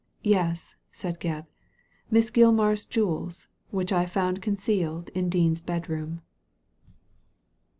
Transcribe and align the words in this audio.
"Yes," 0.23 0.75
said 0.91 1.19
Gebb, 1.19 1.45
"Miss 2.09 2.31
Gilmar's 2.31 2.87
jewels, 2.87 3.45
which 3.69 3.93
I 3.93 4.07
found 4.07 4.41
concealed 4.41 5.09
in 5.09 5.29
Dean's 5.29 5.61
bedroom." 5.61 6.23